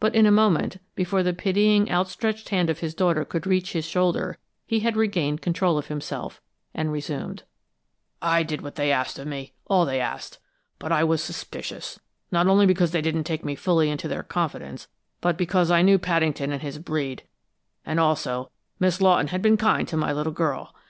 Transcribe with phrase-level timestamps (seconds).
[0.00, 3.86] But in a moment, before the pitying, outstretched hand of his daughter could reach his
[3.86, 6.42] shoulder, he had regained control of himself,
[6.74, 7.44] and resumed:
[8.20, 10.38] "I did what they asked of me all they asked.
[10.78, 11.98] But I was suspicious,
[12.30, 14.88] not only because they didn't take me fully into their confidence,
[15.22, 17.22] but because I knew Paddington and his breed;
[17.86, 20.74] and also, Miss Lawton had been kind to my little girl.